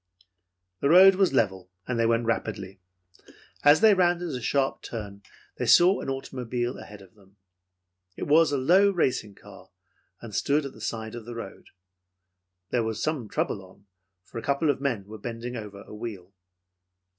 The 0.79 0.89
road 0.89 1.13
was 1.13 1.31
level, 1.31 1.69
and 1.87 1.99
they 1.99 2.07
went 2.07 2.25
rapidly. 2.25 2.79
As 3.63 3.81
they 3.81 3.93
rounded 3.93 4.29
a 4.29 4.41
sharp 4.41 4.81
turn, 4.81 5.21
they 5.57 5.67
saw 5.67 6.01
an 6.01 6.09
automobile 6.09 6.79
ahead 6.79 7.03
of 7.03 7.13
them. 7.13 7.37
It 8.17 8.23
was 8.23 8.51
a 8.51 8.57
low 8.57 8.89
racing 8.89 9.35
car 9.35 9.69
and 10.19 10.33
stood 10.33 10.65
at 10.65 10.73
the 10.73 10.81
side 10.81 11.13
of 11.13 11.25
the 11.27 11.35
road. 11.35 11.67
There 12.71 12.81
was 12.83 12.99
some 12.99 13.29
trouble 13.29 13.63
on, 13.63 13.85
for 14.23 14.39
a 14.39 14.41
couple 14.41 14.71
of 14.71 14.81
men 14.81 15.05
were 15.05 15.19
bending 15.19 15.55
over 15.55 15.83
a 15.83 15.93
wheel. 15.93 16.33